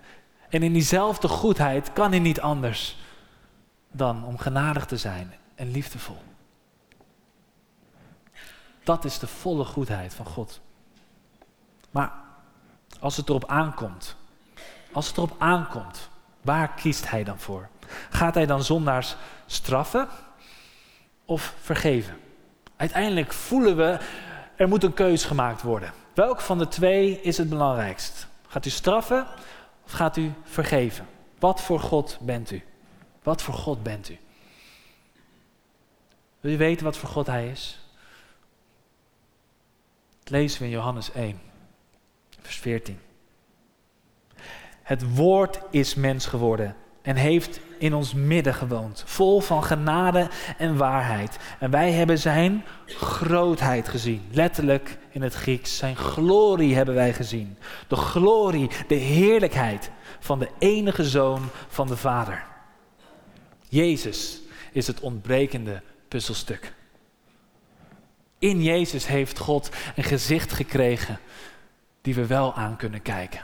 [0.49, 2.97] En in diezelfde goedheid kan hij niet anders
[3.91, 6.23] dan om genadig te zijn en liefdevol.
[8.85, 10.61] Dat is de volle goedheid van God.
[11.91, 12.13] Maar
[13.01, 14.17] als het erop aankomt,
[14.93, 16.09] als het erop aankomt,
[16.43, 17.69] waar kiest hij dan voor?
[18.11, 20.09] Gaat hij dan zondaars straffen
[21.25, 22.17] of vergeven?
[22.77, 23.99] Uiteindelijk voelen we,
[24.57, 25.93] er moet een keus gemaakt worden.
[26.15, 28.27] Welk van de twee is het belangrijkst?
[28.49, 29.27] Gaat u straffen
[29.85, 31.07] of gaat u vergeven?
[31.39, 32.63] Wat voor God bent u?
[33.23, 34.19] Wat voor God bent u?
[36.41, 37.79] Wil je weten wat voor God Hij is?
[40.19, 41.41] Dat lezen we in Johannes 1,
[42.41, 42.99] vers 14.
[44.89, 50.77] Het woord is mens geworden en heeft in ons midden gewoond, vol van genade en
[50.77, 51.39] waarheid.
[51.59, 55.77] En wij hebben zijn grootheid gezien, letterlijk in het Grieks.
[55.77, 57.57] Zijn glorie hebben wij gezien.
[57.89, 62.45] De glorie, de heerlijkheid van de enige zoon van de Vader.
[63.69, 64.41] Jezus
[64.73, 66.73] is het ontbrekende puzzelstuk.
[68.39, 71.19] In Jezus heeft God een gezicht gekregen
[72.01, 73.41] die we wel aan kunnen kijken.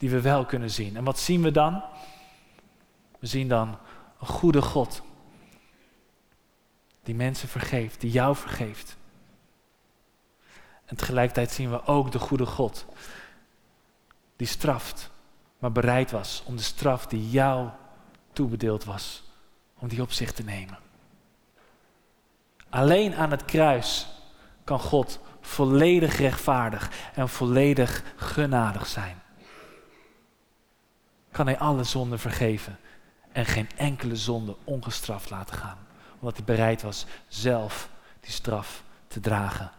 [0.00, 0.96] Die we wel kunnen zien.
[0.96, 1.82] En wat zien we dan?
[3.18, 3.78] We zien dan
[4.20, 5.02] een goede God.
[7.02, 8.96] Die mensen vergeeft, die jou vergeeft.
[10.84, 12.86] En tegelijkertijd zien we ook de goede God.
[14.36, 15.10] Die straft,
[15.58, 17.68] maar bereid was om de straf die jou
[18.32, 19.22] toebedeeld was,
[19.78, 20.78] om die op zich te nemen.
[22.68, 24.06] Alleen aan het kruis
[24.64, 29.19] kan God volledig rechtvaardig en volledig genadig zijn.
[31.30, 32.78] Kan hij alle zonden vergeven
[33.32, 35.78] en geen enkele zonde ongestraft laten gaan.
[36.18, 37.88] Omdat hij bereid was zelf
[38.20, 39.70] die straf te dragen.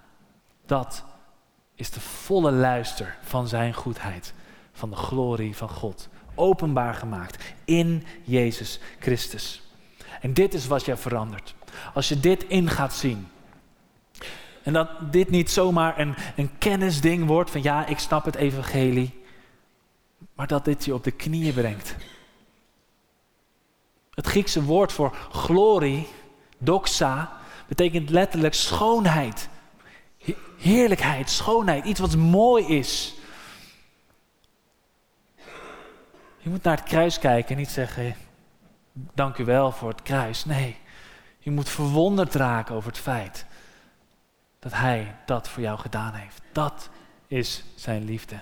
[0.66, 1.04] Dat
[1.76, 4.34] is de volle luister van zijn goedheid,
[4.74, 6.10] van de glorie van God.
[6.36, 9.62] Openbaar gemaakt in Jezus Christus.
[10.22, 11.56] En dit is wat jij verandert.
[11.94, 13.28] Als je dit in gaat zien.
[14.64, 19.21] En dat dit niet zomaar een, een kennisding wordt van ja, ik snap het evangelie.
[20.34, 21.96] Maar dat dit je op de knieën brengt.
[24.14, 26.08] Het Griekse woord voor glorie,
[26.58, 29.50] doxa, betekent letterlijk schoonheid.
[30.58, 33.16] Heerlijkheid, schoonheid, iets wat mooi is.
[36.38, 38.16] Je moet naar het kruis kijken en niet zeggen,
[38.94, 40.46] dank u wel voor het kruis.
[40.46, 40.78] Nee,
[41.40, 43.46] je moet verwonderd raken over het feit
[44.60, 46.42] dat Hij dat voor jou gedaan heeft.
[46.52, 46.90] Dat
[47.28, 48.42] is Zijn liefde.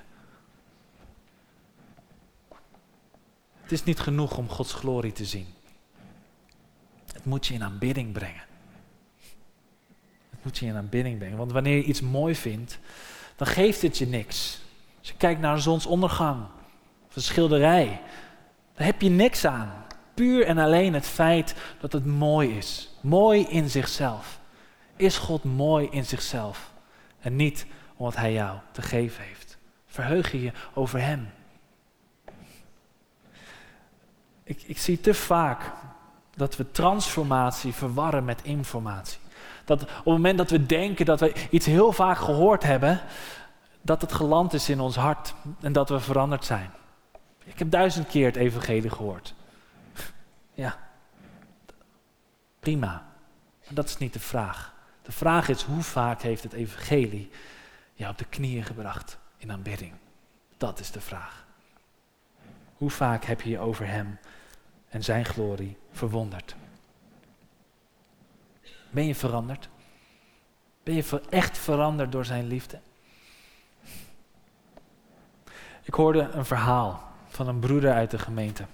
[3.69, 5.47] Het is niet genoeg om Gods glorie te zien.
[7.13, 8.43] Het moet je in aanbidding brengen.
[10.41, 11.38] moet je in aanbidding brengen.
[11.38, 12.79] Want wanneer je iets mooi vindt,
[13.36, 14.62] dan geeft het je niks.
[14.99, 16.45] Als je kijkt naar een zonsondergang
[17.08, 18.01] of een schilderij,
[18.73, 19.86] daar heb je niks aan.
[20.13, 22.89] Puur en alleen het feit dat het mooi is.
[23.01, 24.39] Mooi in zichzelf.
[24.95, 26.73] Is God mooi in zichzelf?
[27.19, 29.58] En niet om wat Hij jou te geven heeft.
[29.86, 31.29] Verheug je je over Hem.
[34.50, 35.72] Ik, ik zie te vaak
[36.36, 39.20] dat we transformatie verwarren met informatie.
[39.66, 43.02] Dat op het moment dat we denken dat we iets heel vaak gehoord hebben,
[43.82, 46.72] dat het geland is in ons hart en dat we veranderd zijn.
[47.44, 49.34] Ik heb duizend keer het evangelie gehoord.
[50.54, 50.78] Ja,
[52.60, 53.08] prima.
[53.66, 54.74] Maar dat is niet de vraag.
[55.02, 57.30] De vraag is hoe vaak heeft het evangelie
[57.94, 59.94] jou op de knieën gebracht in aanbidding?
[60.58, 61.46] Dat is de vraag.
[62.74, 64.20] Hoe vaak heb je je over Hem
[64.89, 66.56] en Zijn glorie verwonderd?
[68.89, 69.69] Ben je veranderd?
[70.84, 72.80] Ben je echt veranderd door Zijn liefde?
[75.84, 78.65] Ik hoorde een verhaal van een broeder uit de gemeente.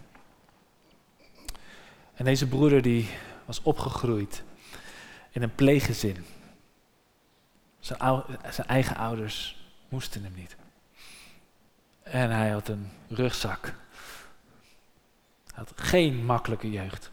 [2.14, 3.10] En deze broeder die
[3.46, 4.44] was opgegroeid
[5.32, 6.26] in een pleeggezin.
[7.80, 10.56] Zijn, zijn eigen ouders moesten hem niet.
[12.04, 13.74] En hij had een rugzak.
[15.56, 17.12] Hij had geen makkelijke jeugd.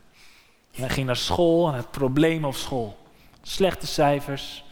[0.71, 2.99] Hij ging naar school en had problemen op school.
[3.43, 4.65] Slechte cijfers.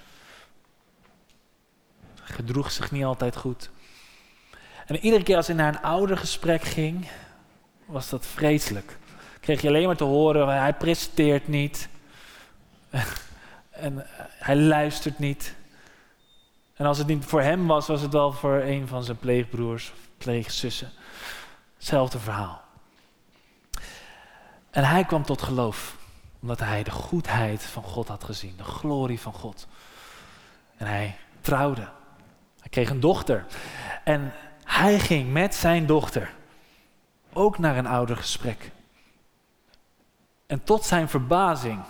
[2.22, 3.70] Gedroeg zich niet altijd goed.
[4.86, 7.08] En iedere keer als hij naar een oudergesprek ging,
[7.84, 8.98] was dat vreselijk.
[9.40, 11.88] Kreeg je alleen maar te horen, hij presteert niet.
[13.70, 14.06] en
[14.38, 15.54] hij luistert niet.
[16.74, 19.90] En als het niet voor hem was, was het wel voor een van zijn pleegbroers
[19.90, 20.90] of pleegzussen.
[21.76, 22.59] Hetzelfde verhaal.
[24.70, 25.96] En hij kwam tot geloof,
[26.40, 29.66] omdat hij de goedheid van God had gezien, de glorie van God.
[30.76, 31.88] En hij trouwde.
[32.60, 33.46] Hij kreeg een dochter.
[34.04, 34.32] En
[34.64, 36.34] hij ging met zijn dochter
[37.32, 38.70] ook naar een oudergesprek.
[40.46, 41.80] En tot zijn verbazing,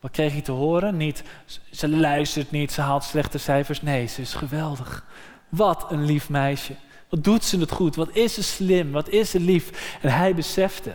[0.00, 0.96] wat kreeg hij te horen?
[0.96, 1.22] Niet,
[1.70, 3.82] ze luistert niet, ze haalt slechte cijfers.
[3.82, 5.04] Nee, ze is geweldig.
[5.48, 6.74] Wat een lief meisje.
[7.08, 7.96] Wat doet ze het goed?
[7.96, 8.92] Wat is ze slim?
[8.92, 9.96] Wat is ze lief?
[10.02, 10.94] En hij besefte,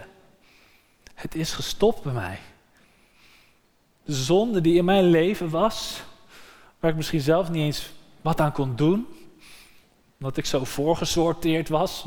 [1.13, 2.39] het is gestopt bij mij.
[4.03, 6.03] De zonde die in mijn leven was,
[6.79, 9.07] waar ik misschien zelf niet eens wat aan kon doen,
[10.19, 12.05] omdat ik zo voorgesorteerd was,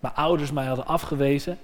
[0.00, 1.58] mijn ouders mij hadden afgewezen.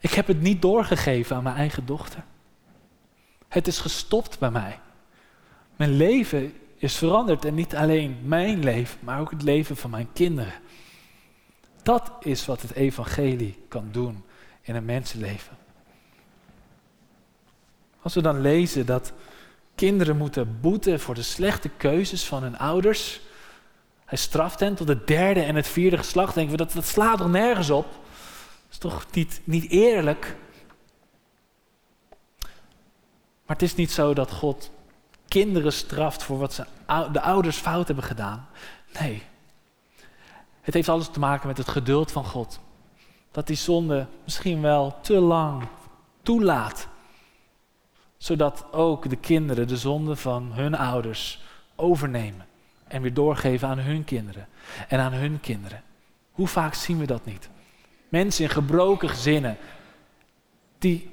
[0.00, 2.24] Ik heb het niet doorgegeven aan mijn eigen dochter.
[3.48, 4.80] Het is gestopt bij mij.
[5.76, 10.08] Mijn leven is veranderd en niet alleen mijn leven, maar ook het leven van mijn
[10.12, 10.52] kinderen.
[11.82, 14.24] Dat is wat het evangelie kan doen
[14.60, 15.56] in een mensenleven.
[18.02, 19.12] Als we dan lezen dat
[19.74, 23.20] kinderen moeten boeten voor de slechte keuzes van hun ouders,
[24.04, 26.34] hij straft hen tot het derde en het vierde geslacht.
[26.34, 27.90] Denken we, dat, dat slaat toch nergens op?
[27.90, 30.36] Dat is toch niet, niet eerlijk?
[33.46, 34.70] Maar het is niet zo dat God
[35.28, 36.64] kinderen straft voor wat ze,
[37.12, 38.48] de ouders fout hebben gedaan.
[38.98, 39.22] Nee.
[40.60, 42.60] Het heeft alles te maken met het geduld van God.
[43.30, 45.62] Dat die zonde misschien wel te lang
[46.22, 46.88] toelaat.
[48.16, 51.42] Zodat ook de kinderen de zonde van hun ouders
[51.76, 52.46] overnemen
[52.88, 54.48] en weer doorgeven aan hun kinderen
[54.88, 55.82] en aan hun kinderen.
[56.30, 57.48] Hoe vaak zien we dat niet?
[58.08, 59.56] Mensen in gebroken gezinnen
[60.78, 61.10] die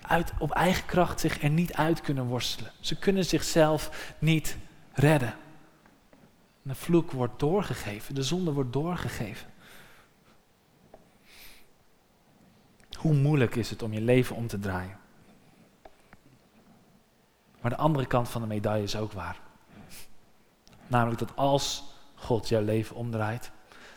[0.00, 2.72] uit, op eigen kracht zich er niet uit kunnen worstelen.
[2.80, 4.56] Ze kunnen zichzelf niet
[4.92, 5.34] redden.
[6.62, 9.49] De vloek wordt doorgegeven, de zonde wordt doorgegeven.
[13.00, 14.98] Hoe moeilijk is het om je leven om te draaien?
[17.60, 19.40] Maar de andere kant van de medaille is ook waar.
[20.86, 21.84] Namelijk dat als
[22.14, 23.50] God jouw leven omdraait,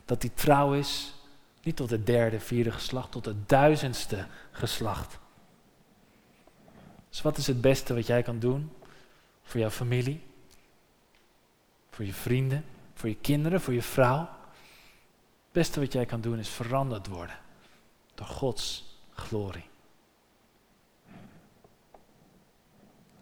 [0.05, 1.13] dat hij trouw is,
[1.63, 5.19] niet tot het derde, vierde geslacht, tot het duizendste geslacht.
[7.09, 8.71] Dus wat is het beste wat jij kan doen
[9.43, 10.23] voor jouw familie,
[11.89, 14.19] voor je vrienden, voor je kinderen, voor je vrouw?
[14.19, 17.37] Het beste wat jij kan doen is veranderd worden
[18.15, 19.69] door Gods glorie.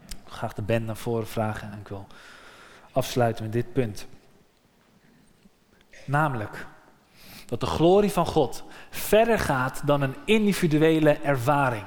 [0.10, 2.08] Ik graag de band naar voren vragen en ik wil
[2.92, 4.08] afsluiten met dit punt.
[6.06, 6.66] Namelijk
[7.46, 11.86] dat de glorie van God verder gaat dan een individuele ervaring.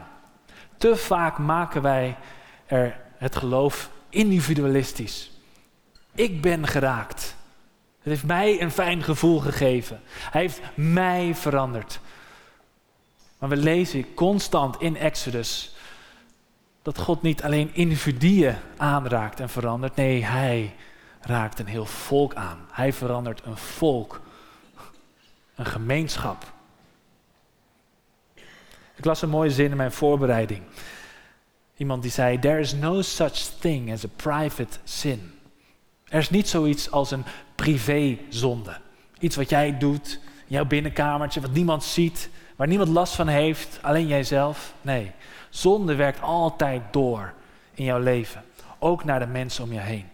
[0.76, 2.16] Te vaak maken wij
[2.66, 5.30] er het geloof individualistisch.
[6.14, 7.36] Ik ben geraakt.
[7.98, 10.00] Het heeft mij een fijn gevoel gegeven.
[10.30, 12.00] Hij heeft mij veranderd.
[13.44, 15.74] Maar we lezen constant in Exodus
[16.82, 19.96] dat God niet alleen individuen aanraakt en verandert.
[19.96, 20.74] Nee, hij
[21.20, 22.66] raakt een heel volk aan.
[22.70, 24.20] Hij verandert een volk,
[25.54, 26.52] een gemeenschap.
[28.94, 30.62] Ik las een mooie zin in mijn voorbereiding.
[31.76, 35.38] Iemand die zei: There is no such thing as a private sin.
[36.04, 37.24] Er is niet zoiets als een
[37.54, 38.80] privézonde.
[39.18, 43.78] Iets wat jij doet in jouw binnenkamertje, wat niemand ziet, waar niemand last van heeft,
[43.82, 44.74] alleen jijzelf.
[44.80, 45.12] Nee,
[45.50, 47.34] zonde werkt altijd door
[47.74, 48.44] in jouw leven,
[48.78, 50.08] ook naar de mensen om je heen.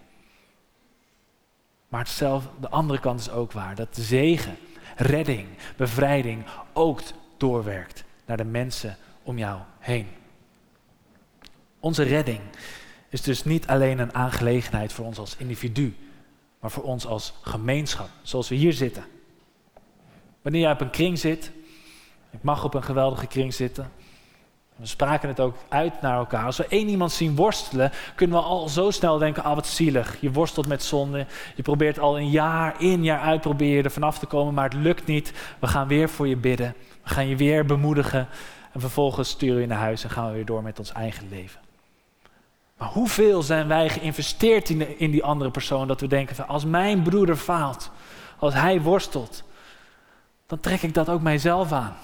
[1.88, 2.16] Maar
[2.60, 4.56] de andere kant is ook waar, dat zegen,
[4.96, 7.00] redding, bevrijding ook
[7.36, 10.08] doorwerkt naar de mensen om jou heen.
[11.80, 12.40] Onze redding
[13.08, 15.96] is dus niet alleen een aangelegenheid voor ons als individu,
[16.60, 19.04] maar voor ons als gemeenschap, zoals we hier zitten.
[20.42, 21.50] Wanneer jij op een kring zit,
[22.30, 23.90] ik mag op een geweldige kring zitten,
[24.80, 26.44] we spraken het ook uit naar elkaar.
[26.44, 30.16] Als we één iemand zien worstelen, kunnen we al zo snel denken: ah, wat zielig.
[30.20, 31.26] Je worstelt met zonde.
[31.54, 34.74] Je probeert al een jaar in, jaar uit proberen er vanaf te komen, maar het
[34.74, 35.32] lukt niet.
[35.58, 36.74] We gaan weer voor je bidden.
[37.02, 38.28] We gaan je weer bemoedigen.
[38.72, 41.28] En vervolgens sturen we je naar huis en gaan we weer door met ons eigen
[41.28, 41.60] leven.
[42.76, 46.64] Maar hoeveel zijn wij geïnvesteerd in, in die andere persoon dat we denken: van, als
[46.64, 47.90] mijn broeder faalt,
[48.38, 49.42] als hij worstelt,
[50.46, 51.96] dan trek ik dat ook mijzelf aan.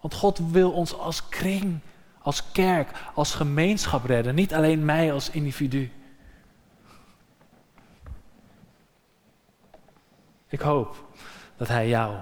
[0.00, 1.80] Want God wil ons als kring,
[2.18, 4.34] als kerk, als gemeenschap redden.
[4.34, 5.92] Niet alleen mij als individu.
[10.48, 11.04] Ik hoop
[11.56, 12.16] dat Hij jou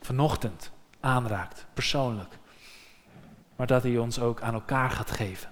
[0.00, 0.70] vanochtend
[1.00, 2.38] aanraakt, persoonlijk.
[3.56, 5.50] Maar dat Hij ons ook aan elkaar gaat geven.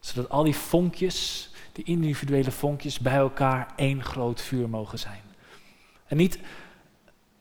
[0.00, 5.22] Zodat al die vonkjes, die individuele vonkjes, bij elkaar één groot vuur mogen zijn.
[6.06, 6.38] En niet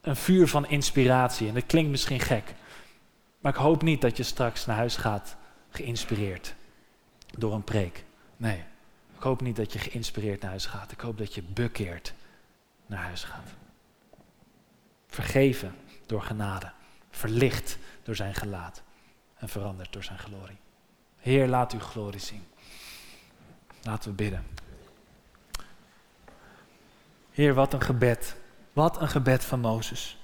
[0.01, 1.47] een vuur van inspiratie.
[1.47, 2.53] En dat klinkt misschien gek.
[3.43, 5.35] Maar ik hoop niet dat je straks naar huis gaat
[5.69, 6.55] geïnspireerd
[7.37, 8.05] door een preek.
[8.37, 8.63] Nee,
[9.15, 10.91] ik hoop niet dat je geïnspireerd naar huis gaat.
[10.91, 12.13] Ik hoop dat je bekeerd
[12.85, 13.49] naar huis gaat.
[15.07, 15.75] Vergeven
[16.05, 16.71] door genade,
[17.09, 18.81] verlicht door zijn gelaat
[19.35, 20.57] en veranderd door zijn glorie.
[21.17, 22.45] Heer, laat uw glorie zien.
[23.81, 24.45] Laten we bidden.
[27.31, 28.35] Heer, wat een gebed.
[28.73, 30.17] Wat een gebed van Mozes.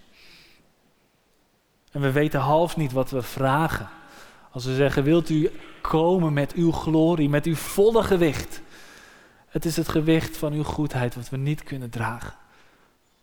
[1.92, 3.90] En we weten half niet wat we vragen.
[4.52, 8.62] Als we zeggen, wilt u komen met uw glorie, met uw volle gewicht.
[9.48, 12.34] Het is het gewicht van uw goedheid wat we niet kunnen dragen.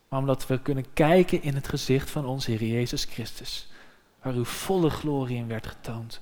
[0.09, 3.69] Maar omdat we kunnen kijken in het gezicht van onze Heer Jezus Christus.
[4.23, 6.21] Waar uw volle glorie in werd getoond.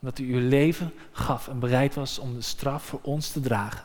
[0.00, 3.84] Omdat u uw leven gaf en bereid was om de straf voor ons te dragen.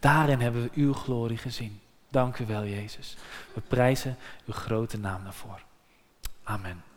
[0.00, 1.80] Daarin hebben we uw glorie gezien.
[2.08, 3.16] Dank u wel, Jezus.
[3.54, 5.68] We prijzen uw grote naam daarvoor.
[6.50, 6.89] Amen.